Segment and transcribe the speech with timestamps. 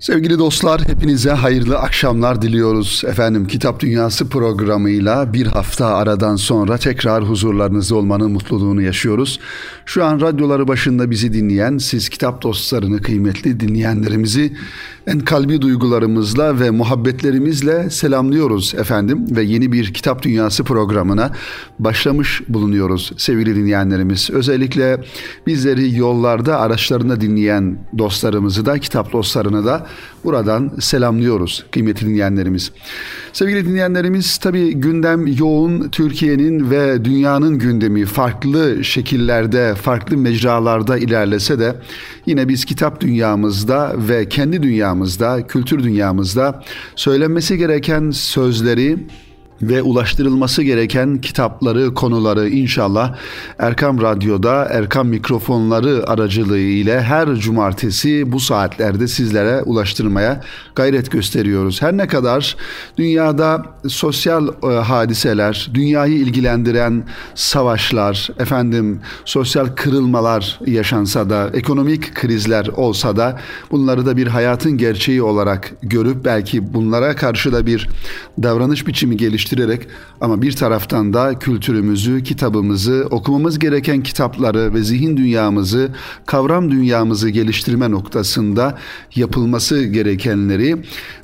[0.00, 3.02] Sevgili dostlar hepinize hayırlı akşamlar diliyoruz.
[3.06, 9.40] Efendim Kitap Dünyası programıyla bir hafta aradan sonra tekrar huzurlarınızda olmanın mutluluğunu yaşıyoruz.
[9.84, 14.52] Şu an radyoları başında bizi dinleyen siz kitap dostlarını kıymetli dinleyenlerimizi
[15.10, 21.32] en kalbi duygularımızla ve muhabbetlerimizle selamlıyoruz efendim ve yeni bir Kitap Dünyası programına
[21.78, 24.30] başlamış bulunuyoruz sevgili dinleyenlerimiz.
[24.30, 25.00] Özellikle
[25.46, 29.86] bizleri yollarda araçlarında dinleyen dostlarımızı da kitap dostlarını da
[30.24, 32.72] buradan selamlıyoruz kıymetli dinleyenlerimiz.
[33.32, 41.76] Sevgili dinleyenlerimiz tabi gündem yoğun Türkiye'nin ve dünyanın gündemi farklı şekillerde, farklı mecralarda ilerlese de
[42.26, 44.99] yine biz kitap dünyamızda ve kendi dünyamızda,
[45.46, 46.62] kültür dünyamızda
[46.96, 49.06] söylenmesi gereken sözleri
[49.62, 53.14] ve ulaştırılması gereken kitapları, konuları inşallah
[53.58, 60.40] Erkam Radyo'da, Erkam mikrofonları aracılığı ile her cumartesi bu saatlerde sizlere ulaştırmaya
[60.74, 61.82] gayret gösteriyoruz.
[61.82, 62.56] Her ne kadar
[62.96, 73.16] dünyada sosyal e, hadiseler, dünyayı ilgilendiren savaşlar, efendim sosyal kırılmalar yaşansa da, ekonomik krizler olsa
[73.16, 77.88] da bunları da bir hayatın gerçeği olarak görüp belki bunlara karşı da bir
[78.42, 79.88] davranış biçimi geliştirmek geliştirerek
[80.20, 85.88] ama bir taraftan da kültürümüzü, kitabımızı, okumamız gereken kitapları ve zihin dünyamızı,
[86.26, 88.78] kavram dünyamızı geliştirme noktasında
[89.16, 90.76] yapılması gerekenleri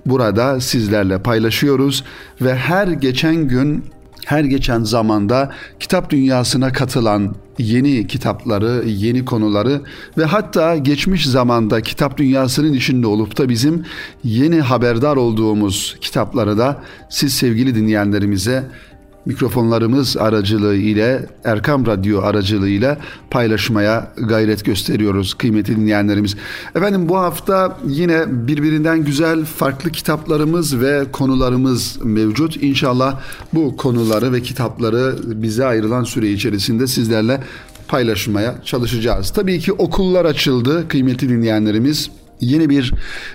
[0.07, 2.05] burada sizlerle paylaşıyoruz.
[2.41, 3.85] Ve her geçen gün
[4.27, 9.81] her geçen zamanda kitap dünyasına katılan yeni kitapları, yeni konuları
[10.19, 13.85] ve hatta geçmiş zamanda kitap dünyasının içinde olup da bizim
[14.25, 18.65] yeni haberdar olduğumuz kitapları da siz sevgili dinleyenlerimize
[19.27, 22.99] mikrofonlarımız aracılığı ile Erkam Radyo aracılığı ile
[23.31, 26.37] paylaşmaya gayret gösteriyoruz kıymetli dinleyenlerimiz.
[26.75, 32.63] Efendim bu hafta yine birbirinden güzel farklı kitaplarımız ve konularımız mevcut.
[32.63, 33.21] İnşallah
[33.55, 37.41] bu konuları ve kitapları bize ayrılan süre içerisinde sizlerle
[37.89, 39.31] paylaşmaya çalışacağız.
[39.31, 42.11] Tabii ki okullar açıldı kıymetli dinleyenlerimiz
[42.41, 42.95] yeni bir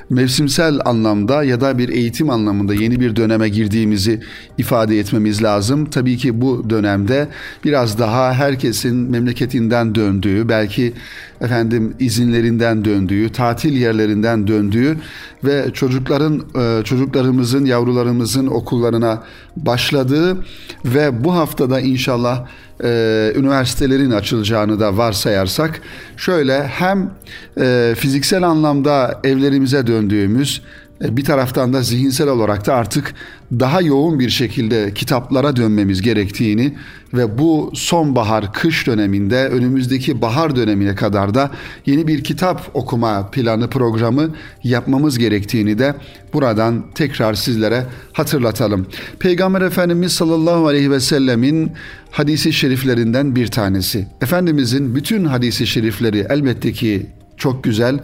[0.10, 4.22] mevsimsel anlamda ya da bir eğitim anlamında yeni bir döneme girdiğimizi
[4.58, 5.86] ifade etmemiz lazım.
[5.86, 7.28] Tabii ki bu dönemde
[7.64, 10.94] biraz daha herkesin memleketinden döndüğü, belki
[11.42, 14.98] efendim izinlerinden döndüğü, tatil yerlerinden döndüğü
[15.44, 19.24] ve çocukların e, çocuklarımızın, yavrularımızın okullarına
[19.58, 20.38] başladığı
[20.86, 22.48] ve bu haftada inşallah
[22.84, 25.82] e, üniversitelerin açılacağını da varsayarsak
[26.18, 27.12] şöyle hem
[27.60, 30.62] e, fiziksel anlamda evlerimize döndüğümüz
[31.02, 33.14] bir taraftan da zihinsel olarak da artık
[33.60, 36.74] daha yoğun bir şekilde kitaplara dönmemiz gerektiğini
[37.14, 41.52] ve bu sonbahar kış döneminde önümüzdeki bahar dönemine kadar da
[41.86, 45.96] yeni bir kitap okuma planı programı yapmamız gerektiğini de
[46.34, 48.88] buradan tekrar sizlere hatırlatalım.
[49.20, 51.72] Peygamber Efendimiz sallallahu aleyhi ve sellemin
[52.12, 54.08] hadisi şeriflerinden bir tanesi.
[54.22, 57.06] Efendimizin bütün hadisi şerifleri elbette ki
[57.42, 58.00] çok güzel.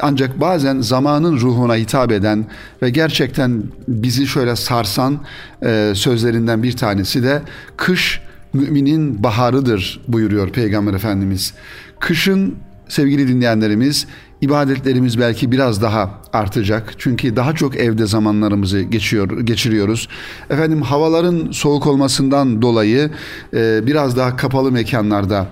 [0.00, 2.46] Ancak bazen zamanın ruhuna hitap eden
[2.82, 5.20] ve gerçekten bizi şöyle sarsan
[5.62, 7.42] e, sözlerinden bir tanesi de
[7.76, 8.20] kış
[8.52, 11.54] müminin baharıdır buyuruyor Peygamber Efendimiz.
[12.00, 12.54] Kışın
[12.88, 14.06] sevgili dinleyenlerimiz
[14.40, 16.94] ibadetlerimiz belki biraz daha artacak.
[16.98, 20.08] Çünkü daha çok evde zamanlarımızı geçiyor geçiriyoruz.
[20.50, 23.10] Efendim havaların soğuk olmasından dolayı
[23.54, 25.46] e, biraz daha kapalı mekanlarda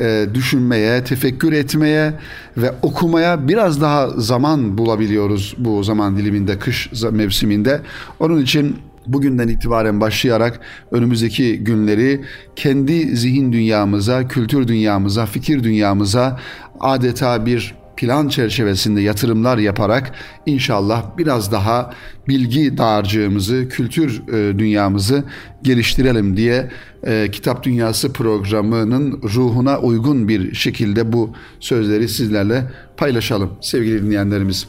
[0.00, 2.14] e, düşünmeye, tefekkür etmeye
[2.56, 7.80] ve okumaya biraz daha zaman bulabiliyoruz bu zaman diliminde kış mevsiminde.
[8.20, 8.76] Onun için
[9.06, 10.60] bugünden itibaren başlayarak
[10.90, 12.20] önümüzdeki günleri
[12.56, 16.40] kendi zihin dünyamıza, kültür dünyamıza, fikir dünyamıza
[16.80, 20.12] adeta bir plan çerçevesinde yatırımlar yaparak
[20.46, 21.94] inşallah biraz daha
[22.28, 25.24] bilgi dağarcığımızı, kültür e, dünyamızı
[25.62, 26.70] geliştirelim diye
[27.06, 31.30] e, Kitap Dünyası programının ruhuna uygun bir şekilde bu
[31.60, 32.64] sözleri sizlerle
[32.96, 34.66] paylaşalım sevgili dinleyenlerimiz.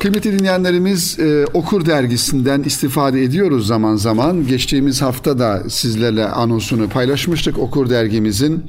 [0.00, 4.46] Kıymetli dinleyenlerimiz e, Okur dergisinden istifade ediyoruz zaman zaman.
[4.46, 7.58] Geçtiğimiz hafta da sizlerle anonsunu paylaşmıştık.
[7.58, 8.64] Okur dergimizin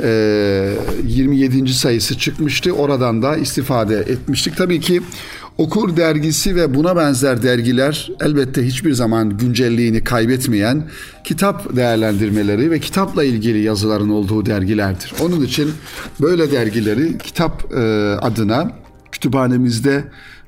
[0.00, 1.68] 27.
[1.68, 2.72] sayısı çıkmıştı.
[2.72, 4.56] Oradan da istifade etmiştik.
[4.56, 5.02] Tabii ki
[5.58, 10.88] Okur dergisi ve buna benzer dergiler elbette hiçbir zaman güncelliğini kaybetmeyen
[11.24, 15.12] kitap değerlendirmeleri ve kitapla ilgili yazıların olduğu dergilerdir.
[15.20, 15.70] Onun için
[16.20, 17.78] böyle dergileri kitap e,
[18.20, 18.72] adına
[19.12, 20.04] kütüphanemizde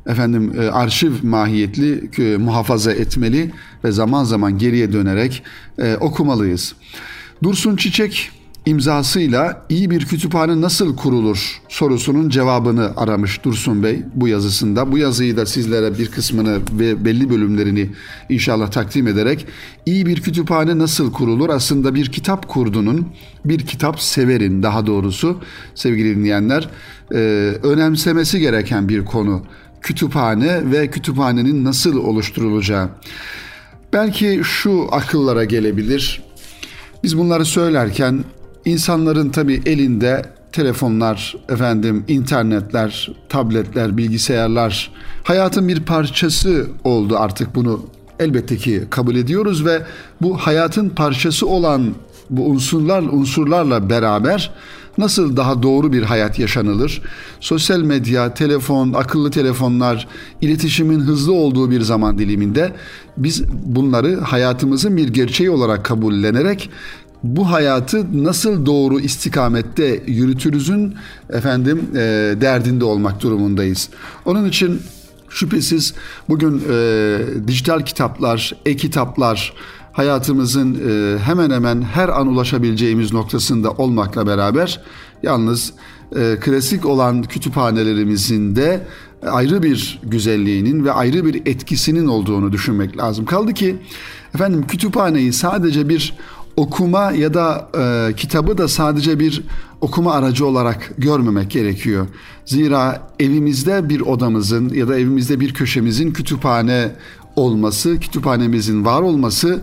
[0.07, 3.51] efendim e, arşiv mahiyetli e, muhafaza etmeli
[3.85, 5.43] ve zaman zaman geriye dönerek
[6.01, 6.75] okumalıyız.
[7.43, 8.31] Dursun Çiçek
[8.67, 14.93] imzasıyla iyi bir kütüphane nasıl kurulur sorusunun cevabını aramış Dursun Bey bu yazısında.
[14.93, 17.91] Bu yazıyı da sizlere bir kısmını ve belli bölümlerini
[18.29, 19.47] inşallah takdim ederek
[19.87, 21.49] iyi bir kütüphane nasıl kurulur?
[21.49, 23.09] Aslında bir kitap kurdunun,
[23.45, 25.41] bir kitap severin daha doğrusu
[25.75, 26.69] sevgili dinleyenler
[27.15, 27.19] e,
[27.63, 29.43] önemsemesi gereken bir konu.
[29.81, 32.89] Kütüphane ve kütüphanenin nasıl oluşturulacağı.
[33.93, 36.23] Belki şu akıllara gelebilir.
[37.03, 38.25] Biz bunları söylerken
[38.65, 40.23] insanların tabi elinde
[40.53, 44.93] telefonlar, efendim internetler, tabletler, bilgisayarlar
[45.23, 47.83] hayatın bir parçası oldu artık bunu
[48.19, 49.83] elbette ki kabul ediyoruz ve
[50.23, 51.95] bu hayatın parçası olan
[52.31, 54.51] bu unsurlar unsurlarla beraber
[54.99, 57.03] nasıl daha doğru bir hayat yaşanılır?
[57.41, 60.09] Sosyal medya, telefon, akıllı telefonlar,
[60.41, 62.73] iletişimin hızlı olduğu bir zaman diliminde
[63.17, 66.71] biz bunları hayatımızın bir gerçeği olarak kabullenerek
[67.23, 70.95] bu hayatı nasıl doğru istikamette yürütürüzün
[71.31, 71.99] efendim e,
[72.41, 73.89] derdinde olmak durumundayız.
[74.25, 74.83] Onun için
[75.29, 75.95] şüphesiz
[76.29, 79.53] bugün e, dijital kitaplar, e-kitaplar
[79.93, 84.81] hayatımızın e, hemen hemen her an ulaşabileceğimiz noktasında olmakla beraber
[85.23, 85.73] yalnız
[86.17, 88.87] e, klasik olan kütüphanelerimizin de
[89.23, 93.25] ayrı bir güzelliğinin ve ayrı bir etkisinin olduğunu düşünmek lazım.
[93.25, 93.77] Kaldı ki
[94.35, 96.15] efendim kütüphaneyi sadece bir
[96.61, 99.43] okuma ya da e, kitabı da sadece bir
[99.81, 102.07] okuma aracı olarak görmemek gerekiyor.
[102.45, 106.93] Zira evimizde bir odamızın ya da evimizde bir köşemizin kütüphane
[107.37, 109.61] olması, kütüphanemizin var olması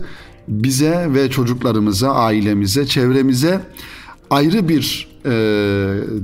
[0.48, 3.60] bize ve çocuklarımıza, ailemize, çevremize
[4.30, 5.30] ayrı bir e,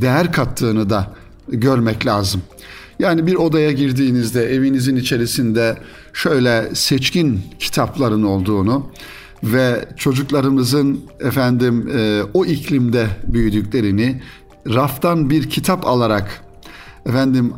[0.01, 1.15] değer kattığını da
[1.49, 2.43] görmek lazım.
[2.99, 5.79] Yani bir odaya girdiğinizde evinizin içerisinde
[6.13, 8.87] şöyle seçkin kitapların olduğunu,
[9.45, 14.23] ve çocuklarımızın efendim e, o iklimde büyüdüklerini
[14.67, 16.45] raftan bir kitap alarak
[17.07, 17.53] efendim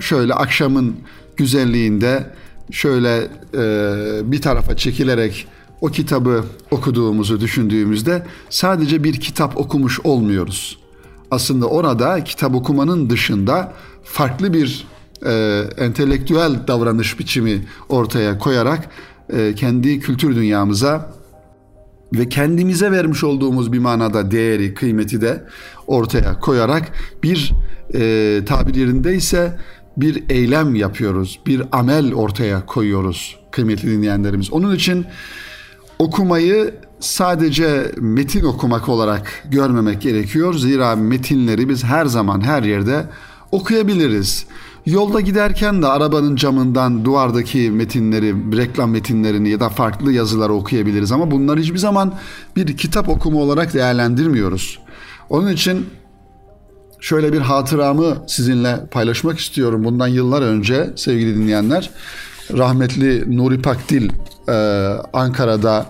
[0.00, 0.96] şöyle akşamın
[1.36, 2.26] güzelliğinde
[2.70, 5.46] şöyle e, bir tarafa çekilerek
[5.80, 10.78] o kitabı okuduğumuzu düşündüğümüzde sadece bir kitap okumuş olmuyoruz.
[11.30, 13.72] Aslında orada kitap okumanın dışında
[14.04, 14.86] farklı bir
[15.26, 18.90] e, entelektüel davranış biçimi ortaya koyarak
[19.32, 21.19] e, kendi kültür dünyamıza
[22.12, 25.44] ve kendimize vermiş olduğumuz bir manada değeri, kıymeti de
[25.86, 26.92] ortaya koyarak
[27.22, 27.52] bir
[27.94, 29.58] e, tabir yerinde ise
[29.96, 34.52] bir eylem yapıyoruz, bir amel ortaya koyuyoruz kıymetli dinleyenlerimiz.
[34.52, 35.06] Onun için
[35.98, 40.54] okumayı sadece metin okumak olarak görmemek gerekiyor.
[40.54, 43.06] Zira metinleri biz her zaman her yerde
[43.52, 44.46] okuyabiliriz.
[44.90, 51.30] Yolda giderken de arabanın camından duvardaki metinleri, reklam metinlerini ya da farklı yazıları okuyabiliriz ama
[51.30, 52.14] bunları hiçbir zaman
[52.56, 54.78] bir kitap okumu olarak değerlendirmiyoruz.
[55.28, 55.86] Onun için
[57.00, 59.84] şöyle bir hatıramı sizinle paylaşmak istiyorum.
[59.84, 61.90] Bundan yıllar önce sevgili dinleyenler,
[62.52, 64.10] rahmetli Nuri Pakdil
[64.48, 64.52] e,
[65.12, 65.86] Ankara'da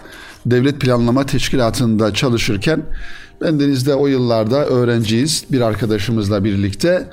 [0.46, 2.82] Devlet Planlama Teşkilatı'nda çalışırken
[3.40, 7.08] ben Deniz'de o yıllarda öğrenciyiz bir arkadaşımızla birlikte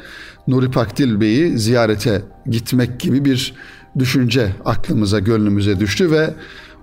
[0.47, 3.53] Nuri Pakdil Bey'i ziyarete gitmek gibi bir
[3.99, 6.33] düşünce aklımıza, gönlümüze düştü ve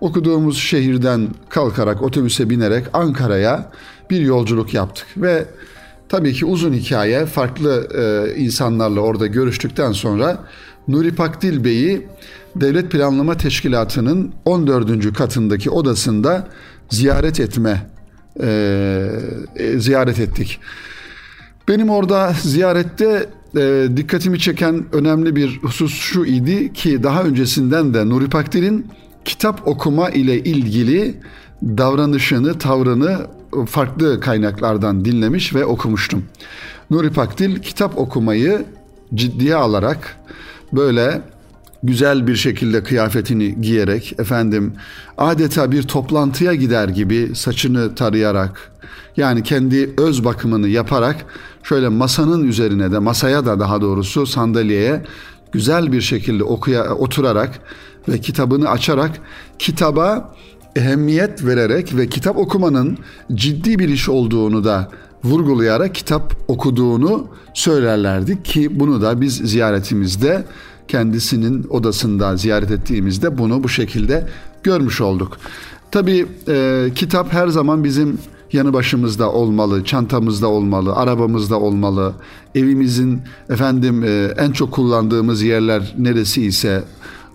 [0.01, 3.71] okuduğumuz şehirden kalkarak otobüse binerek Ankara'ya
[4.11, 5.45] bir yolculuk yaptık ve
[6.09, 10.39] tabii ki uzun hikaye farklı e, insanlarla orada görüştükten sonra
[10.89, 12.07] Nuri Pakdil Bey'i
[12.57, 15.13] Devlet Planlama Teşkilatı'nın 14.
[15.13, 16.49] katındaki odasında
[16.91, 17.91] ziyaret etme
[18.41, 19.09] e,
[19.57, 20.61] e, ziyaret ettik.
[21.69, 28.09] Benim orada ziyarette e, dikkatimi çeken önemli bir husus şu idi ki daha öncesinden de
[28.09, 28.87] Nuri Pakdil'in
[29.25, 31.15] kitap okuma ile ilgili
[31.63, 33.27] davranışını, tavrını
[33.67, 36.25] farklı kaynaklardan dinlemiş ve okumuştum.
[36.91, 38.65] Nuri Pakdil kitap okumayı
[39.15, 40.17] ciddiye alarak
[40.73, 41.23] böyle
[41.85, 44.73] güzel bir şekilde kıyafetini giyerek efendim
[45.19, 48.73] adeta bir toplantıya gider gibi saçını tarayarak
[49.17, 51.17] yani kendi öz bakımını yaparak
[51.63, 55.03] şöyle masanın üzerine de masaya da daha doğrusu sandalyeye
[55.53, 57.61] güzel bir şekilde okuya oturarak
[58.09, 59.11] ve kitabını açarak
[59.59, 60.35] kitaba
[60.77, 62.99] ehemmiyet vererek ve kitap okumanın
[63.35, 64.91] ciddi bir iş olduğunu da
[65.25, 70.45] vurgulayarak kitap okuduğunu söylerlerdi ki bunu da biz ziyaretimizde
[70.89, 74.27] kendisinin odasında ziyaret ettiğimizde bunu bu şekilde
[74.63, 75.37] görmüş olduk.
[75.91, 78.19] Tabii e, kitap her zaman bizim
[78.53, 82.13] yanı başımızda olmalı, çantamızda olmalı, arabamızda olmalı.
[82.55, 86.85] Evimizin efendim e, en çok kullandığımız yerler neresi ise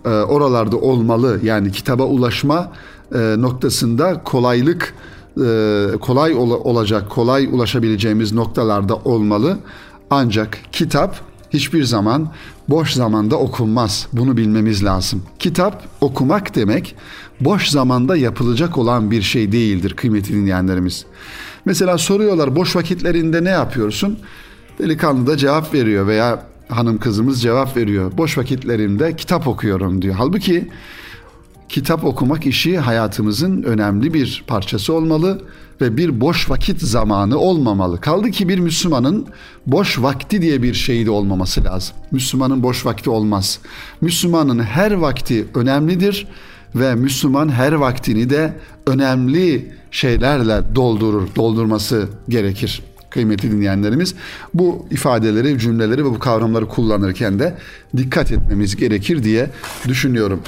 [0.06, 1.40] e, oralarda olmalı.
[1.44, 2.72] Yani kitaba ulaşma
[3.16, 4.94] e, noktasında kolaylık
[5.46, 9.58] e, kolay ol- olacak, kolay ulaşabileceğimiz noktalarda olmalı.
[10.10, 11.22] Ancak kitap
[11.54, 12.32] hiçbir zaman
[12.68, 14.08] boş zamanda okunmaz.
[14.14, 15.24] Bunu bilmemiz lazım.
[15.40, 16.96] Kitap okumak demek
[17.40, 21.06] boş zamanda yapılacak olan bir şey değildir kıymetli dinleyenlerimiz.
[21.66, 24.20] Mesela soruyorlar boş vakitlerinde ne yapıyorsun?
[24.80, 28.12] Delikanlı da cevap veriyor veya hanım kızımız cevap veriyor.
[28.18, 30.16] Boş vakitlerimde kitap okuyorum diyor.
[30.16, 30.68] Halbuki
[31.70, 35.42] kitap okumak işi hayatımızın önemli bir parçası olmalı
[35.82, 38.02] ve bir boş vakit zamanı olmamalı.
[38.02, 39.28] Kaldı ki bir Müslümanın
[39.68, 41.96] boş vakti diye bir şeyi de olmaması lazım.
[42.12, 43.60] Müslümanın boş vakti olmaz.
[44.02, 46.28] Müslümanın her vakti önemlidir
[46.76, 48.54] ve Müslüman her vaktini de
[48.88, 54.16] önemli şeylerle doldurur, doldurması gerekir kıymetli dinleyenlerimiz.
[54.54, 57.58] Bu ifadeleri, cümleleri ve bu kavramları kullanırken de
[57.98, 59.50] dikkat etmemiz gerekir diye
[59.88, 60.42] düşünüyorum.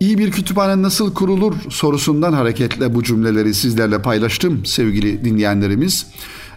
[0.00, 6.06] İyi bir kütüphane nasıl kurulur sorusundan hareketle bu cümleleri sizlerle paylaştım sevgili dinleyenlerimiz.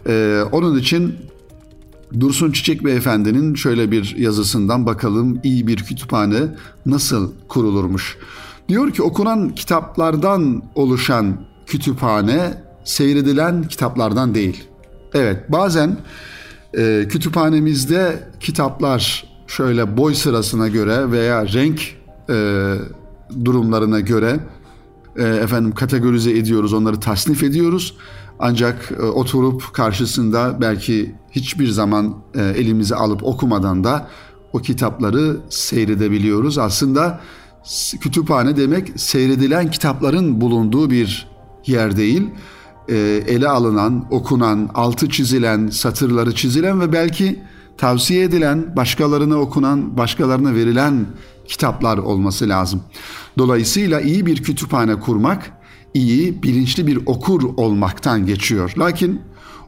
[0.07, 1.15] Ee, onun için
[2.19, 6.39] Dursun Çiçek Beyefendi'nin şöyle bir yazısından bakalım iyi bir kütüphane
[6.85, 8.17] nasıl kurulurmuş.
[8.69, 14.63] Diyor ki okunan kitaplardan oluşan kütüphane seyredilen kitaplardan değil.
[15.13, 15.97] Evet bazen
[16.77, 21.81] e, kütüphanemizde kitaplar şöyle boy sırasına göre veya renk
[22.29, 22.35] e,
[23.45, 24.39] durumlarına göre
[25.15, 27.97] e, efendim kategorize ediyoruz, onları tasnif ediyoruz.
[28.39, 34.07] Ancak e, oturup karşısında belki hiçbir zaman e, elimize alıp okumadan da
[34.53, 36.57] o kitapları seyredebiliyoruz.
[36.57, 37.19] Aslında
[38.01, 41.27] kütüphane demek seyredilen kitapların bulunduğu bir
[41.65, 42.29] yer değil.
[42.89, 42.95] E,
[43.27, 47.39] ele alınan, okunan, altı çizilen, satırları çizilen ve belki
[47.77, 51.05] tavsiye edilen, başkalarına okunan, başkalarına verilen
[51.47, 52.81] kitaplar olması lazım.
[53.37, 55.51] Dolayısıyla iyi bir kütüphane kurmak,
[55.93, 58.73] iyi, bilinçli bir okur olmaktan geçiyor.
[58.77, 59.21] Lakin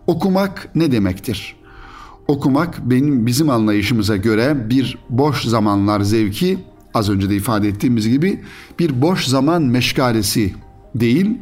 [0.08, 1.55] okumak ne demektir?
[2.27, 6.58] Okumak benim bizim anlayışımıza göre bir boş zamanlar zevki,
[6.94, 8.41] az önce de ifade ettiğimiz gibi
[8.79, 10.53] bir boş zaman meşgalesi
[10.96, 11.38] değil,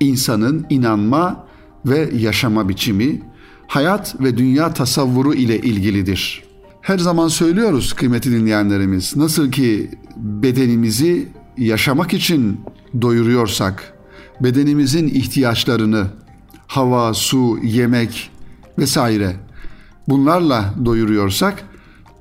[0.00, 1.46] insanın inanma
[1.86, 3.22] ve yaşama biçimi,
[3.66, 6.53] hayat ve dünya tasavvuru ile ilgilidir.
[6.84, 12.60] Her zaman söylüyoruz kıymetli dinleyenlerimiz, nasıl ki bedenimizi yaşamak için
[13.02, 13.94] doyuruyorsak,
[14.40, 16.06] bedenimizin ihtiyaçlarını
[16.66, 18.30] hava, su, yemek
[18.78, 19.36] vesaire
[20.08, 21.64] bunlarla doyuruyorsak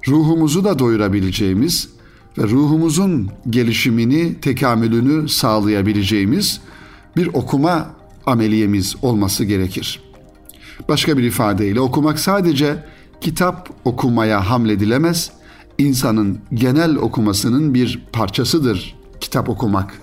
[0.07, 1.89] ruhumuzu da doyurabileceğimiz
[2.37, 6.61] ve ruhumuzun gelişimini, tekamülünü sağlayabileceğimiz
[7.17, 7.89] bir okuma
[8.25, 10.01] ameliyemiz olması gerekir.
[10.89, 12.92] Başka bir ifadeyle okumak sadece
[13.23, 15.31] kitap okumaya hamledilemez,
[15.77, 19.93] insanın genel okumasının bir parçasıdır kitap okumak.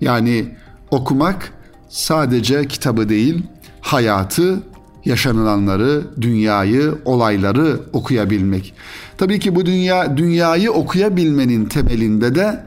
[0.00, 0.54] Yani
[0.90, 1.52] okumak
[1.88, 3.42] sadece kitabı değil,
[3.80, 4.62] hayatı,
[5.04, 8.74] yaşanılanları, dünyayı, olayları okuyabilmek.
[9.18, 12.64] Tabii ki bu dünya dünyayı okuyabilmenin temelinde de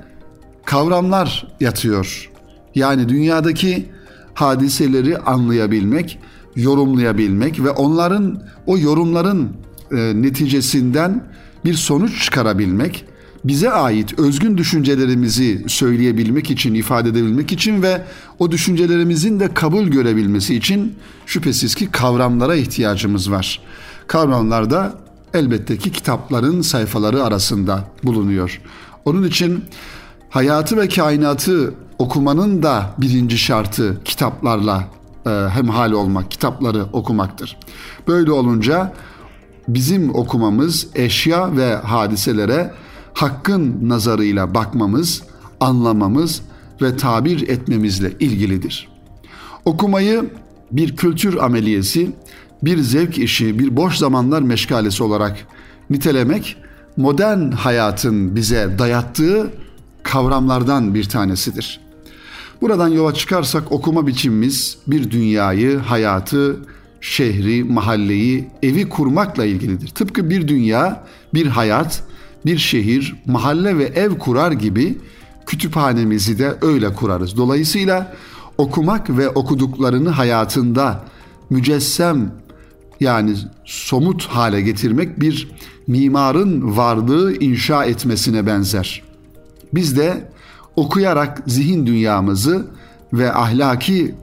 [0.65, 2.31] kavramlar yatıyor.
[2.75, 3.89] Yani dünyadaki
[4.33, 6.19] hadiseleri anlayabilmek,
[6.55, 9.49] yorumlayabilmek ve onların o yorumların
[9.91, 11.23] e, neticesinden
[11.65, 13.05] bir sonuç çıkarabilmek,
[13.43, 18.01] bize ait özgün düşüncelerimizi söyleyebilmek için, ifade edebilmek için ve
[18.39, 20.95] o düşüncelerimizin de kabul görebilmesi için
[21.25, 23.59] şüphesiz ki kavramlara ihtiyacımız var.
[24.07, 24.95] Kavramlar da
[25.33, 28.61] elbette ki kitapların sayfaları arasında bulunuyor.
[29.05, 29.63] Onun için
[30.29, 34.87] hayatı ve kainatı okumanın da birinci şartı kitaplarla
[35.25, 37.57] e, hemhal olmak, kitapları okumaktır.
[38.07, 38.93] Böyle olunca
[39.67, 42.73] bizim okumamız eşya ve hadiselere
[43.13, 45.23] hakkın nazarıyla bakmamız,
[45.59, 46.41] anlamamız
[46.81, 48.87] ve tabir etmemizle ilgilidir.
[49.65, 50.29] Okumayı
[50.71, 52.11] bir kültür ameliyesi,
[52.63, 55.47] bir zevk işi, bir boş zamanlar meşgalesi olarak
[55.89, 56.57] nitelemek
[56.97, 59.53] modern hayatın bize dayattığı
[60.03, 61.82] kavramlardan bir tanesidir.
[62.63, 66.57] Buradan yola çıkarsak okuma biçimimiz bir dünyayı, hayatı,
[67.01, 69.87] şehri, mahalleyi, evi kurmakla ilgilidir.
[69.87, 71.03] Tıpkı bir dünya,
[71.33, 72.03] bir hayat,
[72.45, 74.97] bir şehir, mahalle ve ev kurar gibi
[75.45, 77.37] kütüphanemizi de öyle kurarız.
[77.37, 78.13] Dolayısıyla
[78.57, 81.03] okumak ve okuduklarını hayatında
[81.49, 82.31] mücessem
[82.99, 85.51] yani somut hale getirmek bir
[85.87, 89.03] mimarın varlığı inşa etmesine benzer.
[89.73, 90.32] Biz de
[90.75, 92.65] okuyarak zihin dünyamızı
[93.13, 94.15] ve ahlaki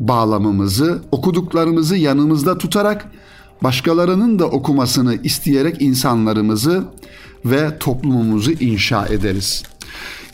[0.00, 3.10] bağlamımızı, okuduklarımızı yanımızda tutarak
[3.62, 6.84] başkalarının da okumasını isteyerek insanlarımızı
[7.44, 9.62] ve toplumumuzu inşa ederiz.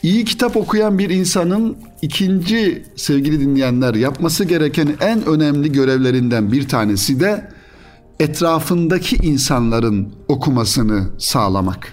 [0.02, 7.20] İyi kitap okuyan bir insanın ikinci sevgili dinleyenler yapması gereken en önemli görevlerinden bir tanesi
[7.20, 7.50] de
[8.20, 11.92] etrafındaki insanların okumasını sağlamak.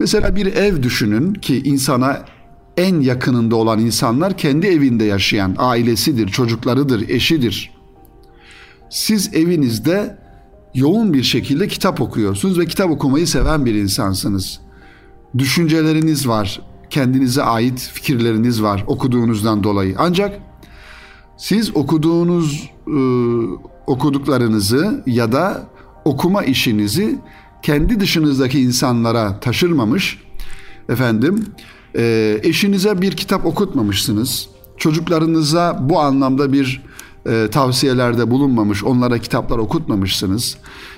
[0.00, 2.18] Mesela bir ev düşünün ki insana
[2.76, 7.70] en yakınında olan insanlar kendi evinde yaşayan ailesidir, çocuklarıdır, eşidir.
[8.90, 10.18] Siz evinizde
[10.74, 14.60] yoğun bir şekilde kitap okuyorsunuz ve kitap okumayı seven bir insansınız.
[15.38, 16.60] Düşünceleriniz var,
[16.90, 19.94] kendinize ait fikirleriniz var okuduğunuzdan dolayı.
[19.98, 20.40] Ancak
[21.36, 22.98] siz okuduğunuz e,
[23.86, 25.66] okuduklarınızı ya da
[26.04, 27.18] okuma işinizi
[27.62, 30.18] kendi dışınızdaki insanlara taşırmamış
[30.88, 31.46] efendim
[31.96, 36.82] e, eşinize bir kitap okutmamışsınız çocuklarınıza bu anlamda bir
[37.26, 40.56] e, tavsiyelerde bulunmamış onlara kitaplar okutmamışsınız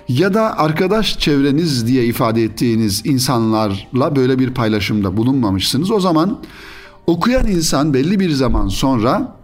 [0.09, 6.39] ya da arkadaş çevreniz diye ifade ettiğiniz insanlarla böyle bir paylaşımda bulunmamışsınız o zaman
[7.07, 9.37] okuyan insan belli bir zaman sonra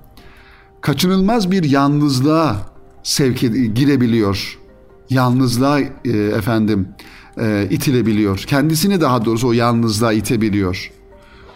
[0.80, 2.56] kaçınılmaz bir yalnızlığa
[3.02, 3.40] sevk
[3.76, 4.58] girebiliyor.
[5.10, 6.88] Yalnızlığa e, efendim
[7.40, 8.38] e, itilebiliyor.
[8.38, 10.90] Kendisini daha doğrusu o yalnızlığa itebiliyor.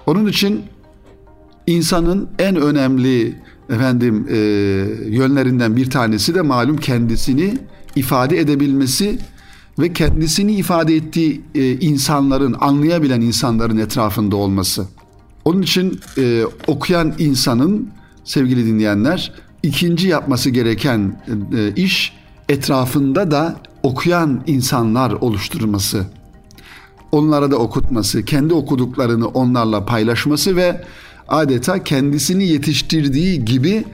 [0.07, 0.63] Onun için
[1.67, 3.37] insanın en önemli
[3.71, 4.37] efendim e,
[5.09, 7.59] yönlerinden bir tanesi de malum kendisini
[7.97, 9.19] ifade edebilmesi
[9.79, 14.87] ve kendisini ifade ettiği e, insanların anlayabilen insanların etrafında olması.
[15.45, 17.89] Onun için e, okuyan insanın
[18.25, 19.33] sevgili dinleyenler
[19.63, 21.23] ikinci yapması gereken
[21.57, 22.13] e, iş
[22.49, 26.07] etrafında da okuyan insanlar oluşturması.
[27.13, 30.81] Onlara da okutması, kendi okuduklarını onlarla paylaşması ve
[31.29, 33.85] adeta kendisini yetiştirdiği gibi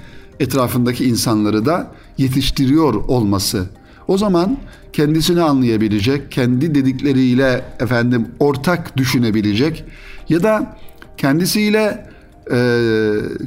[0.41, 3.67] etrafındaki insanları da yetiştiriyor olması.
[4.09, 4.59] O zaman
[4.93, 9.85] kendisini anlayabilecek, kendi dedikleriyle efendim ortak düşünebilecek
[10.29, 10.77] ya da
[11.17, 12.07] kendisiyle
[12.53, 12.57] e,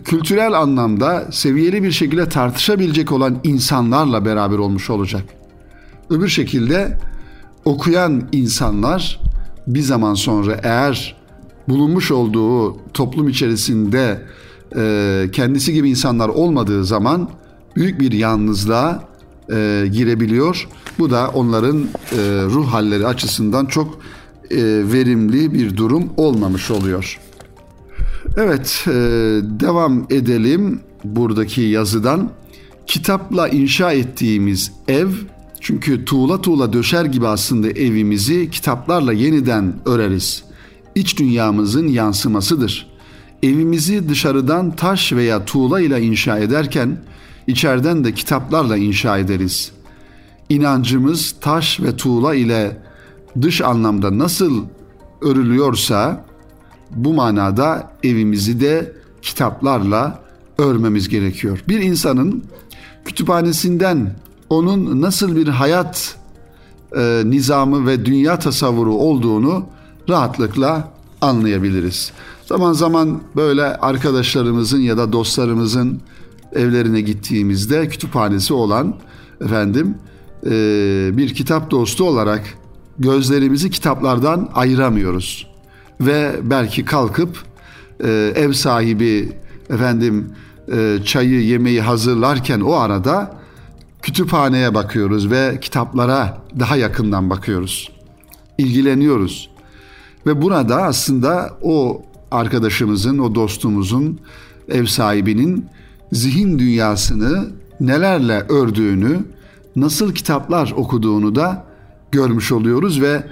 [0.06, 5.24] kültürel anlamda seviyeli bir şekilde tartışabilecek olan insanlarla beraber olmuş olacak.
[6.10, 6.98] Öbür şekilde
[7.66, 9.20] okuyan insanlar
[9.68, 11.16] bir zaman sonra eğer
[11.70, 14.22] bulunmuş olduğu toplum içerisinde
[14.76, 17.30] e, kendisi gibi insanlar olmadığı zaman
[17.76, 19.04] büyük bir yalnızlığa
[19.52, 20.68] e, girebiliyor.
[21.00, 24.00] Bu da onların e, ruh halleri açısından çok
[24.52, 24.58] e,
[24.94, 27.20] verimli bir durum olmamış oluyor.
[28.38, 28.92] Evet, e,
[29.44, 32.30] devam edelim buradaki yazıdan.
[32.88, 35.08] Kitapla inşa ettiğimiz ev,
[35.62, 40.44] çünkü tuğla tuğla döşer gibi aslında evimizi kitaplarla yeniden öreriz.
[40.96, 42.92] İç dünyamızın yansımasıdır.
[43.44, 46.98] Evimizi dışarıdan taş veya tuğla ile inşa ederken
[47.48, 49.72] içeriden de kitaplarla inşa ederiz.
[50.50, 52.78] İnancımız taş ve tuğla ile
[53.42, 54.66] dış anlamda nasıl
[55.22, 56.26] örülüyorsa
[56.92, 60.20] bu manada evimizi de kitaplarla
[60.58, 61.64] örmemiz gerekiyor.
[61.68, 62.44] Bir insanın
[63.06, 64.16] kütüphanesinden
[64.52, 66.16] onun nasıl bir hayat
[66.96, 69.66] e, nizamı ve dünya tasavvuru olduğunu
[70.10, 72.12] rahatlıkla anlayabiliriz.
[72.46, 76.02] Zaman zaman böyle arkadaşlarımızın ya da dostlarımızın
[76.54, 78.96] evlerine gittiğimizde kütüphanesi olan
[79.42, 79.96] efendim
[80.46, 80.50] e,
[81.14, 82.44] bir kitap dostu olarak
[83.00, 85.48] gözlerimizi kitaplardan ayıramıyoruz
[86.02, 87.44] ve belki kalkıp
[88.04, 89.32] e, ev sahibi
[89.70, 90.30] efendim
[90.74, 93.41] e, çayı yemeği hazırlarken o arada
[94.02, 97.92] kütüphaneye bakıyoruz ve kitaplara daha yakından bakıyoruz.
[98.58, 99.50] İlgileniyoruz.
[100.26, 104.20] Ve burada aslında o arkadaşımızın, o dostumuzun,
[104.70, 105.66] ev sahibinin
[106.12, 109.20] zihin dünyasını nelerle ördüğünü,
[109.76, 111.66] nasıl kitaplar okuduğunu da
[112.12, 113.24] görmüş oluyoruz ve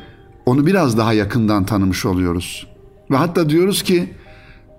[0.46, 2.68] onu biraz daha yakından tanımış oluyoruz.
[3.12, 4.14] Ve hatta diyoruz ki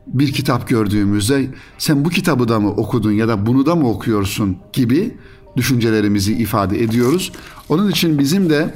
[0.06, 1.46] bir kitap gördüğümüzde
[1.78, 5.16] sen bu kitabı da mı okudun ya da bunu da mı okuyorsun gibi
[5.56, 7.32] düşüncelerimizi ifade ediyoruz.
[7.68, 8.74] Onun için bizim de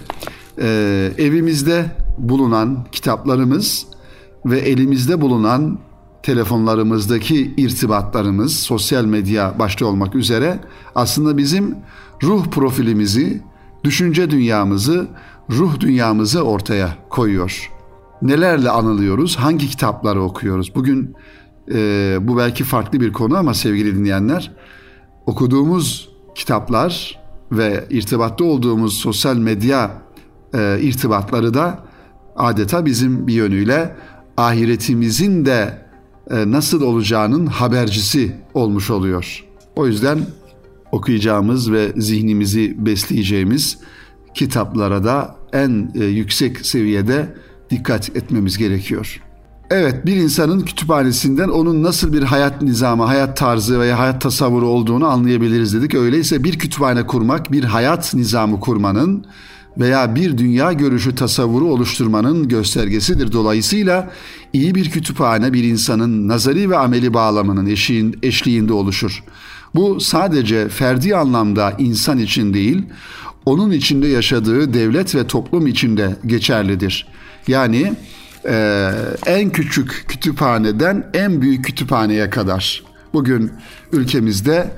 [0.61, 1.87] e, evimizde
[2.19, 3.87] bulunan kitaplarımız
[4.47, 5.79] ve elimizde bulunan
[6.23, 10.61] telefonlarımızdaki irtibatlarımız sosyal medya başta olmak üzere
[10.95, 11.77] aslında bizim
[12.23, 13.43] ruh profilimizi,
[13.85, 15.07] düşünce dünyamızı,
[15.51, 17.71] ruh dünyamızı ortaya koyuyor.
[18.23, 20.75] Nelerle anılıyoruz, hangi kitapları okuyoruz?
[20.75, 21.15] Bugün
[21.73, 24.53] e, bu belki farklı bir konu ama sevgili dinleyenler,
[25.27, 27.21] okuduğumuz kitaplar
[27.53, 30.03] ve irtibatta olduğumuz sosyal medya
[30.55, 31.85] e, irtibatları da
[32.37, 33.97] adeta bizim bir yönüyle
[34.37, 35.85] ahiretimizin de
[36.31, 39.45] e, nasıl olacağının habercisi olmuş oluyor.
[39.77, 40.21] O yüzden
[40.93, 43.79] okuyacağımız ve zihnimizi besleyeceğimiz
[44.35, 47.35] kitaplara da en e, yüksek seviyede
[47.71, 49.21] dikkat etmemiz gerekiyor.
[49.71, 55.07] Evet bir insanın kütüphanesinden onun nasıl bir hayat nizamı, hayat tarzı veya hayat tasavvuru olduğunu
[55.07, 55.95] anlayabiliriz dedik.
[55.95, 59.25] Öyleyse bir kütüphane kurmak, bir hayat nizamı kurmanın
[59.79, 63.33] veya bir dünya görüşü tasavvuru oluşturmanın göstergesidir.
[63.33, 64.11] Dolayısıyla
[64.53, 69.25] iyi bir kütüphane bir insanın nazari ve ameli bağlamının eşiğin, eşliğinde oluşur.
[69.75, 72.83] Bu sadece ferdi anlamda insan için değil,
[73.47, 77.07] onun içinde yaşadığı devlet ve toplum içinde geçerlidir.
[77.49, 77.93] Yani
[78.47, 78.91] e,
[79.27, 82.83] en küçük kütüphaneden en büyük kütüphaneye kadar.
[83.13, 83.53] Bugün
[83.93, 84.71] ülkemizde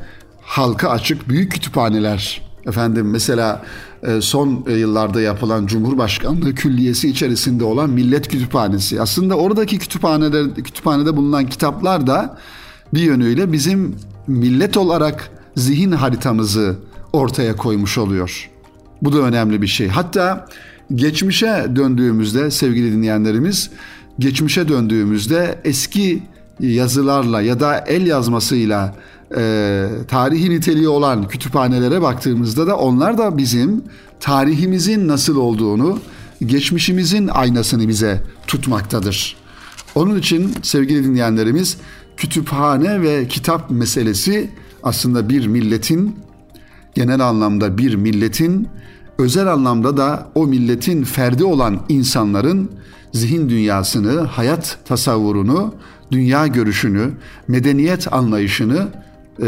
[0.42, 3.62] halka açık büyük kütüphaneler efendim mesela
[4.02, 9.00] e, son yıllarda yapılan Cumhurbaşkanlığı Külliyesi içerisinde olan Millet Kütüphanesi.
[9.00, 12.38] Aslında oradaki kütüphanede kütüphanede bulunan kitaplar da
[12.94, 16.76] bir yönüyle bizim millet olarak zihin haritamızı
[17.12, 18.50] ortaya koymuş oluyor.
[19.02, 19.88] Bu da önemli bir şey.
[19.88, 20.46] Hatta
[20.94, 23.70] geçmişe döndüğümüzde sevgili dinleyenlerimiz,
[24.18, 26.22] geçmişe döndüğümüzde eski
[26.60, 28.94] yazılarla ya da el yazmasıyla
[29.36, 33.84] e, tarihi niteliği olan kütüphanelere baktığımızda da onlar da bizim
[34.20, 35.98] tarihimizin nasıl olduğunu,
[36.40, 39.36] geçmişimizin aynasını bize tutmaktadır.
[39.94, 41.76] Onun için sevgili dinleyenlerimiz
[42.16, 44.50] kütüphane ve kitap meselesi
[44.82, 46.16] aslında bir milletin
[46.94, 48.68] genel anlamda bir milletin
[49.18, 52.70] özel anlamda da o milletin ferdi olan insanların
[53.12, 55.74] zihin dünyasını, hayat tasavvurunu,
[56.12, 57.10] dünya görüşünü,
[57.48, 58.88] medeniyet anlayışını
[59.42, 59.46] e,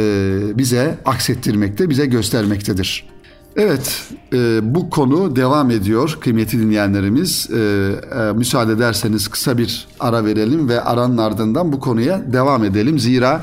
[0.59, 3.09] bize aksettirmekte, bize göstermektedir.
[3.57, 4.03] Evet,
[4.33, 7.51] e, bu konu devam ediyor kıymetli dinleyenlerimiz.
[7.51, 12.99] E, e, müsaade ederseniz kısa bir ara verelim ve aranın ardından bu konuya devam edelim.
[12.99, 13.43] Zira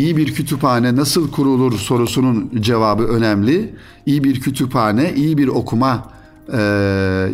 [0.00, 3.74] iyi bir kütüphane nasıl kurulur sorusunun cevabı önemli.
[4.06, 6.10] İyi bir kütüphane, iyi bir okuma
[6.52, 6.60] e,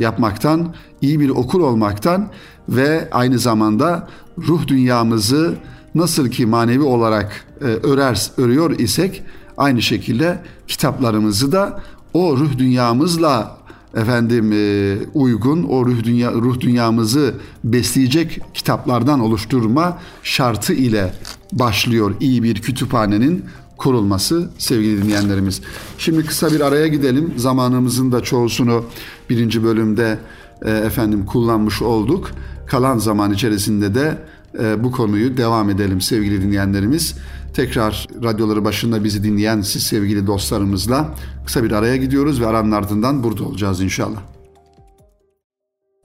[0.00, 2.28] yapmaktan, iyi bir okur olmaktan
[2.68, 5.54] ve aynı zamanda ruh dünyamızı
[5.94, 9.22] nasıl ki manevi olarak e, örer, örüyor isek
[9.56, 11.82] aynı şekilde kitaplarımızı da
[12.14, 13.55] o ruh dünyamızla
[13.96, 21.14] efendim e, uygun o ruh dünya ruh dünyamızı besleyecek kitaplardan oluşturma şartı ile
[21.52, 23.44] başlıyor iyi bir kütüphanenin
[23.76, 25.62] kurulması sevgili dinleyenlerimiz.
[25.98, 27.32] Şimdi kısa bir araya gidelim.
[27.36, 28.84] Zamanımızın da çoğusunu
[29.30, 30.18] birinci bölümde
[30.62, 32.30] e, efendim kullanmış olduk.
[32.66, 34.18] Kalan zaman içerisinde de
[34.62, 37.14] e, bu konuyu devam edelim sevgili dinleyenlerimiz.
[37.56, 41.14] Tekrar radyoları başında bizi dinleyen siz sevgili dostlarımızla
[41.46, 44.20] kısa bir araya gidiyoruz ve aranın ardından burada olacağız inşallah.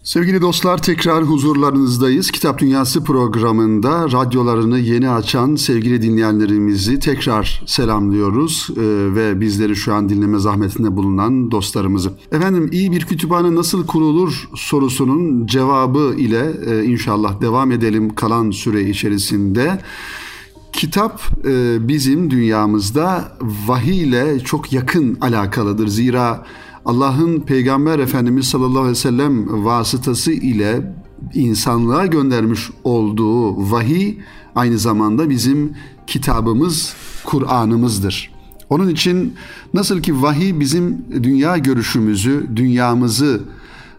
[0.04, 2.32] Sevgili dostlar tekrar huzurlarınızdayız.
[2.32, 8.82] Kitap Dünyası programında radyolarını yeni açan sevgili dinleyenlerimizi tekrar selamlıyoruz ee,
[9.16, 12.14] ve bizleri şu an dinleme zahmetinde bulunan dostlarımızı.
[12.32, 18.90] Efendim iyi bir kütüphane nasıl kurulur sorusunun cevabı ile e, inşallah devam edelim kalan süre
[18.90, 19.80] içerisinde.
[20.74, 23.32] Kitap e, bizim dünyamızda
[23.68, 25.88] vahiy ile çok yakın alakalıdır.
[25.88, 26.46] Zira
[26.86, 30.94] Allah'ın Peygamber Efendimiz sallallahu aleyhi ve sellem vasıtası ile
[31.34, 34.18] insanlığa göndermiş olduğu vahiy
[34.56, 35.74] aynı zamanda bizim
[36.08, 36.94] kitabımız,
[37.26, 38.32] Kur'an'ımızdır.
[38.70, 39.34] Onun için
[39.74, 43.42] nasıl ki vahiy bizim dünya görüşümüzü, dünyamızı,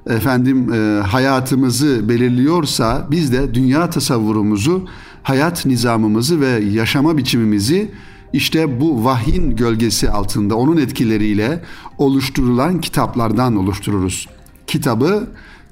[0.06, 4.88] efendim e, hayatımızı belirliyorsa biz de dünya tasavvurumuzu,
[5.22, 7.90] hayat nizamımızı ve yaşama biçimimizi
[8.32, 11.62] işte bu vahyin gölgesi altında onun etkileriyle
[11.98, 14.28] oluşturulan kitaplardan oluştururuz.
[14.66, 15.28] Kitabı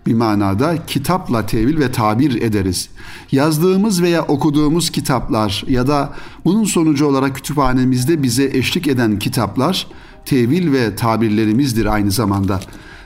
[0.06, 2.88] bir manada kitapla tevil ve tabir ederiz.
[3.32, 9.86] Yazdığımız veya okuduğumuz kitaplar ya da bunun sonucu olarak kütüphanemizde bize eşlik eden kitaplar
[10.24, 12.60] tevil ve tabirlerimizdir aynı zamanda.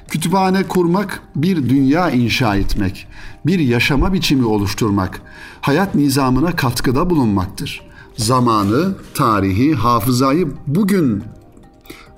[0.09, 3.07] Kütüphane kurmak bir dünya inşa etmek,
[3.47, 5.23] bir yaşama biçimi oluşturmak,
[5.61, 11.23] hayat nizamına katkıda bulunmaktır zamanı, tarihi, hafızayı bugün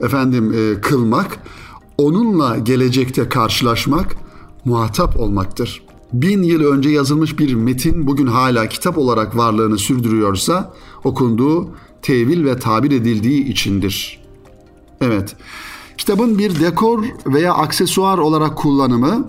[0.01, 1.39] efendim e, kılmak,
[1.99, 4.17] onunla gelecekte karşılaşmak,
[4.65, 5.83] muhatap olmaktır.
[6.13, 11.69] Bin yıl önce yazılmış bir metin bugün hala kitap olarak varlığını sürdürüyorsa okunduğu,
[12.03, 14.21] tevil ve tabir edildiği içindir.
[15.01, 15.37] Evet,
[16.07, 19.29] kitabın bir dekor veya aksesuar olarak kullanımı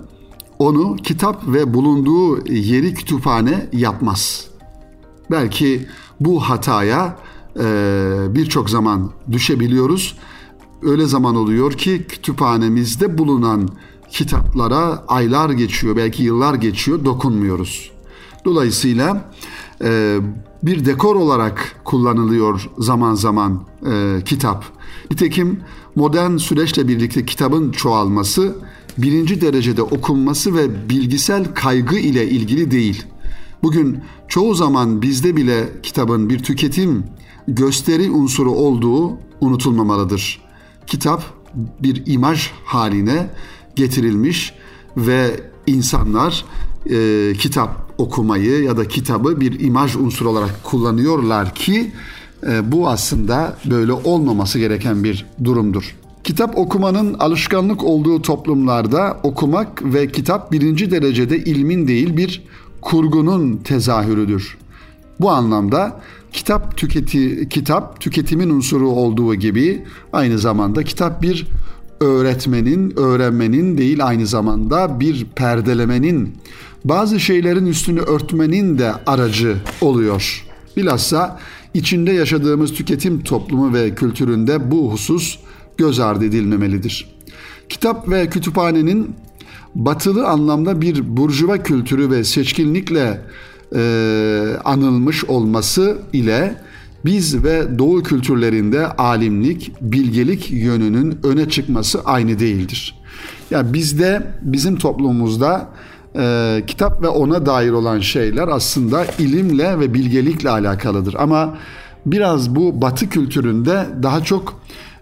[0.58, 4.46] onu kitap ve bulunduğu yeri kütüphane yapmaz.
[5.30, 5.86] Belki
[6.20, 7.16] bu hataya
[7.60, 7.64] e,
[8.30, 10.18] birçok zaman düşebiliyoruz.
[10.82, 13.68] Öyle zaman oluyor ki kütüphanemizde bulunan
[14.10, 17.90] kitaplara aylar geçiyor, belki yıllar geçiyor, dokunmuyoruz.
[18.44, 19.30] Dolayısıyla
[19.84, 20.18] e,
[20.62, 24.77] bir dekor olarak kullanılıyor zaman zaman e, kitap.
[25.10, 25.60] Nitekim
[25.94, 28.56] modern süreçle birlikte kitabın çoğalması
[28.98, 33.06] birinci derecede okunması ve bilgisel kaygı ile ilgili değil
[33.62, 37.04] Bugün çoğu zaman bizde bile kitabın bir tüketim,
[37.48, 40.40] gösteri unsuru olduğu unutulmamalıdır.
[40.86, 41.22] Kitap
[41.54, 43.30] bir imaj haline
[43.76, 44.54] getirilmiş
[44.96, 46.44] ve insanlar
[46.90, 51.92] e, kitap okumayı ya da kitabı bir imaj unsuru olarak kullanıyorlar ki
[52.46, 55.96] e, bu aslında böyle olmaması gereken bir durumdur.
[56.24, 62.42] Kitap okumanın alışkanlık olduğu toplumlarda okumak ve kitap birinci derecede ilmin değil bir
[62.80, 64.58] kurgunun tezahürüdür.
[65.20, 66.00] Bu anlamda
[66.32, 71.46] kitap tüketi kitap tüketimin unsuru olduğu gibi aynı zamanda kitap bir
[72.00, 76.36] öğretmenin, öğrenmenin değil aynı zamanda bir perdelemenin,
[76.84, 80.44] bazı şeylerin üstünü örtmenin de aracı oluyor.
[80.76, 81.38] Bilhassa
[81.74, 85.38] içinde yaşadığımız tüketim toplumu ve kültüründe bu husus
[85.76, 87.06] göz ardı edilmemelidir.
[87.68, 89.14] Kitap ve kütüphanenin
[89.74, 93.20] batılı anlamda bir burjuva kültürü ve seçkinlikle
[93.74, 93.80] e,
[94.64, 96.56] anılmış olması ile
[97.04, 102.94] biz ve doğu kültürlerinde alimlik, bilgelik yönünün öne çıkması aynı değildir.
[103.50, 105.68] Ya yani bizde, bizim toplumumuzda
[106.18, 111.14] e, kitap ve ona dair olan şeyler aslında ilimle ve bilgelikle alakalıdır.
[111.18, 111.58] Ama
[112.06, 114.60] biraz bu batı kültüründe daha çok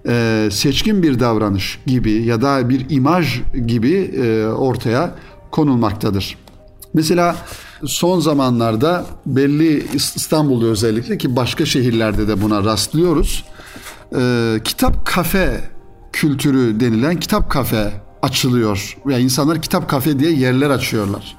[0.09, 5.15] e, seçkin bir davranış gibi ya da bir imaj gibi e, ortaya
[5.51, 6.37] konulmaktadır.
[6.95, 7.37] Mesela
[7.85, 13.45] son zamanlarda belli İstanbul'da özellikle ki başka şehirlerde de buna rastlıyoruz.
[14.19, 15.61] E, kitap kafe
[16.13, 18.97] kültürü denilen kitap kafe açılıyor.
[19.09, 21.37] Yani insanlar kitap kafe diye yerler açıyorlar.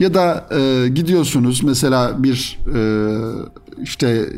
[0.00, 2.80] Ya da e, gidiyorsunuz mesela bir e,
[3.82, 4.28] işte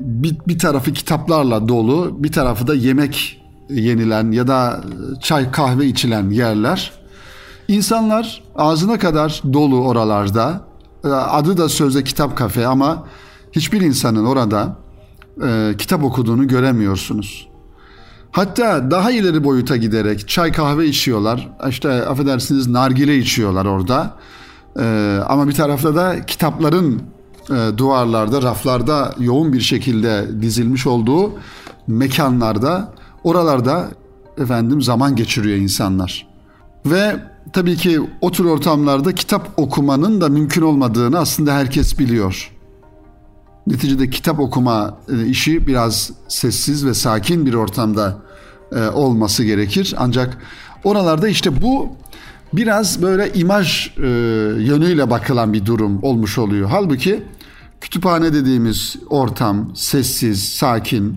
[0.00, 4.80] bir, bir tarafı kitaplarla dolu, bir tarafı da yemek yenilen ya da
[5.22, 6.92] çay kahve içilen yerler.
[7.68, 10.60] İnsanlar ağzına kadar dolu oralarda.
[11.12, 13.06] Adı da sözde kitap kafe ama
[13.52, 14.76] hiçbir insanın orada
[15.42, 17.53] e, kitap okuduğunu göremiyorsunuz.
[18.34, 21.48] Hatta daha ileri boyuta giderek çay kahve içiyorlar.
[21.68, 24.14] İşte affedersiniz nargile içiyorlar orada.
[24.78, 27.02] E, ama bir tarafta da kitapların
[27.50, 31.32] e, duvarlarda, raflarda yoğun bir şekilde dizilmiş olduğu
[31.86, 32.92] mekanlarda,
[33.24, 33.88] oralarda
[34.38, 36.26] efendim zaman geçiriyor insanlar.
[36.86, 37.16] Ve
[37.52, 42.53] tabii ki o tür ortamlarda kitap okumanın da mümkün olmadığını aslında herkes biliyor.
[43.66, 48.18] Neticede kitap okuma e, işi biraz sessiz ve sakin bir ortamda
[48.72, 49.94] e, olması gerekir.
[49.98, 50.38] Ancak
[50.84, 51.96] oralarda işte bu
[52.52, 54.06] biraz böyle imaj e,
[54.58, 56.68] yönüyle bakılan bir durum olmuş oluyor.
[56.70, 57.22] Halbuki
[57.80, 61.16] kütüphane dediğimiz ortam sessiz, sakin.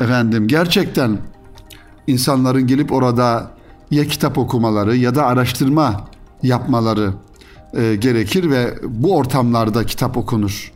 [0.00, 1.18] Efendim gerçekten
[2.06, 3.50] insanların gelip orada
[3.90, 6.08] ya kitap okumaları ya da araştırma
[6.42, 7.12] yapmaları
[7.74, 10.72] gerekir ve bu ortamlarda kitap okunur.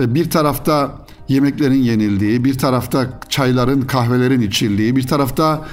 [0.00, 0.90] Bir tarafta
[1.28, 5.64] yemeklerin yenildiği, bir tarafta çayların, kahvelerin içildiği, bir tarafta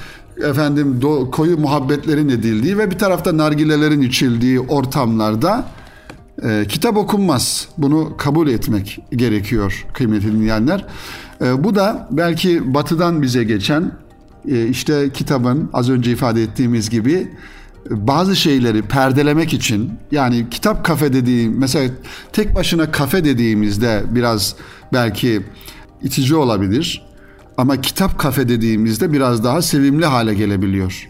[0.44, 5.66] efendim do, koyu muhabbetlerin edildiği ve bir tarafta nargilelerin içildiği ortamlarda
[6.42, 7.68] e, kitap okunmaz.
[7.78, 10.84] Bunu kabul etmek gerekiyor kıymetli dinleyenler.
[11.40, 13.92] E, bu da belki batıdan bize geçen
[14.48, 17.28] e, işte kitabın az önce ifade ettiğimiz gibi
[17.90, 21.90] bazı şeyleri perdelemek için yani kitap kafe dediğim mesela
[22.32, 24.56] tek başına kafe dediğimizde biraz
[24.92, 25.42] belki
[26.02, 27.02] itici olabilir
[27.56, 31.08] ama kitap kafe dediğimizde biraz daha sevimli hale gelebiliyor.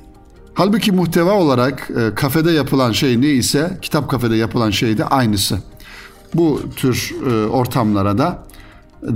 [0.55, 5.59] Halbuki muhteva olarak e, kafede yapılan şey ne ise kitap kafede yapılan şey de aynısı.
[6.35, 8.43] Bu tür e, ortamlara da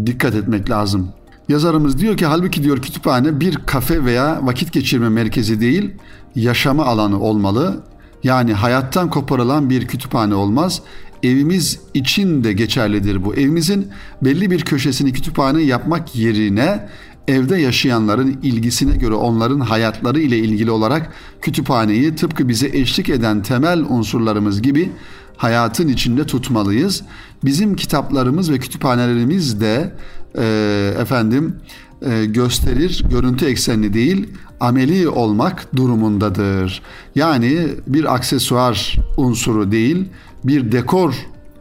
[0.07, 1.09] dikkat etmek lazım.
[1.49, 5.91] Yazarımız diyor ki halbuki diyor kütüphane bir kafe veya vakit geçirme merkezi değil,
[6.35, 7.83] yaşama alanı olmalı.
[8.25, 10.83] Yani hayattan koparılan bir kütüphane olmaz.
[11.23, 13.35] Evimiz için de geçerlidir bu.
[13.35, 13.89] Evimizin
[14.23, 16.89] belli bir köşesini kütüphane yapmak yerine
[17.29, 23.81] evde yaşayanların ilgisine göre onların hayatları ile ilgili olarak kütüphaneyi tıpkı bize eşlik eden temel
[23.81, 24.93] unsurlarımız gibi
[25.37, 27.03] hayatın içinde tutmalıyız.
[27.45, 29.93] Bizim kitaplarımız ve kütüphanelerimiz de
[30.39, 31.57] e, efendim
[32.03, 34.29] e, gösterir, görüntü eksenli değil,
[34.61, 36.83] ameli olmak durumundadır.
[37.15, 40.09] Yani bir aksesuar unsuru değil,
[40.45, 41.15] bir dekor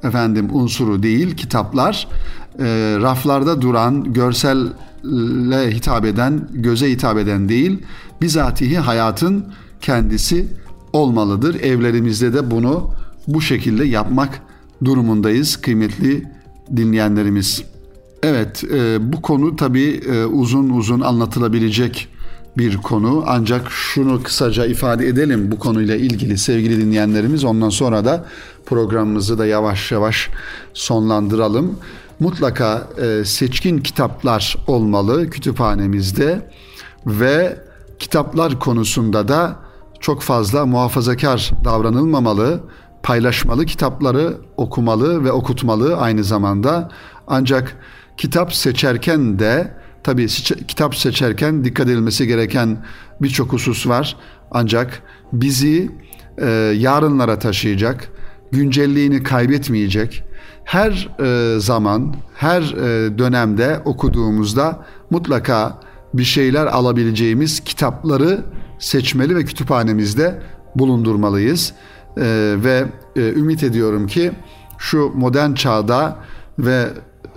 [0.04, 2.08] efendim unsuru değil kitaplar
[2.60, 2.66] e,
[3.02, 7.80] raflarda duran görselle hitap eden göze hitap eden değil
[8.22, 9.46] bizatihi hayatın
[9.82, 10.48] kendisi
[10.94, 11.62] olmalıdır.
[11.62, 12.90] Evlerimizde de bunu
[13.28, 14.42] bu şekilde yapmak
[14.86, 16.28] durumundayız kıymetli
[16.76, 17.64] dinleyenlerimiz.
[18.24, 22.08] Evet e, bu konu tabii e, uzun uzun anlatılabilecek
[22.58, 23.24] bir konu.
[23.28, 27.44] Ancak şunu kısaca ifade edelim bu konuyla ilgili sevgili dinleyenlerimiz.
[27.44, 28.26] Ondan sonra da
[28.66, 30.30] programımızı da yavaş yavaş
[30.74, 31.80] sonlandıralım.
[32.20, 36.50] Mutlaka e, seçkin kitaplar olmalı kütüphanemizde
[37.06, 37.60] ve
[38.00, 39.56] kitaplar konusunda da
[40.00, 42.60] çok fazla muhafazakar davranılmamalı.
[43.04, 46.90] Paylaşmalı kitapları okumalı ve okutmalı aynı zamanda.
[47.28, 47.78] Ancak
[48.22, 49.72] kitap seçerken de
[50.04, 50.28] tabii
[50.68, 52.78] kitap seçerken dikkat edilmesi gereken
[53.22, 54.18] birçok husus var.
[54.52, 55.02] Ancak
[55.34, 55.92] bizi
[56.38, 58.10] e, yarınlara taşıyacak,
[58.52, 60.24] güncelliğini kaybetmeyecek,
[60.64, 65.80] her e, zaman, her e, dönemde okuduğumuzda mutlaka
[66.14, 68.46] bir şeyler alabileceğimiz kitapları
[68.80, 70.42] seçmeli ve kütüphanemizde
[70.76, 71.74] bulundurmalıyız.
[72.18, 74.32] E, ve e, ümit ediyorum ki
[74.78, 76.18] şu modern çağda
[76.60, 76.88] ve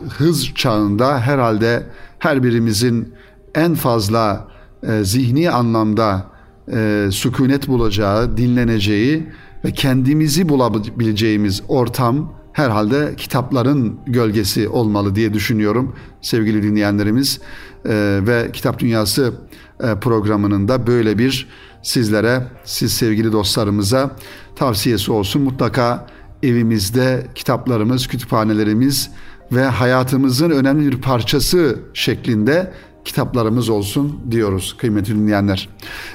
[0.08, 1.86] hız çağında herhalde
[2.18, 3.14] her birimizin
[3.54, 4.48] en fazla
[4.82, 6.26] e, zihni anlamda
[6.72, 9.26] e, sükunet bulacağı, dinleneceği
[9.64, 17.40] ve kendimizi bulabileceğimiz ortam herhalde kitapların gölgesi olmalı diye düşünüyorum sevgili dinleyenlerimiz
[17.84, 19.34] e, ve Kitap Dünyası
[19.80, 21.48] e, programının da böyle bir
[21.82, 24.16] sizlere, siz sevgili dostlarımıza
[24.56, 25.42] tavsiyesi olsun.
[25.42, 26.06] Mutlaka
[26.42, 29.10] evimizde kitaplarımız, kütüphanelerimiz
[29.54, 32.72] ve hayatımızın önemli bir parçası şeklinde
[33.04, 35.68] kitaplarımız olsun diyoruz kıymetli dinleyenler.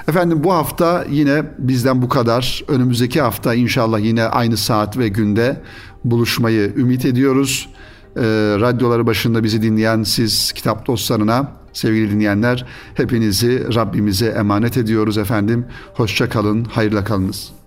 [0.08, 2.64] Efendim bu hafta yine bizden bu kadar.
[2.68, 5.62] Önümüzdeki hafta inşallah yine aynı saat ve günde
[6.04, 7.70] buluşmayı ümit ediyoruz.
[8.16, 8.22] Ee,
[8.60, 15.66] radyoları başında bizi dinleyen siz kitap dostlarına sevgili dinleyenler hepinizi Rabbimize emanet ediyoruz efendim.
[15.94, 17.59] Hoşça kalın, hayırla kalınız.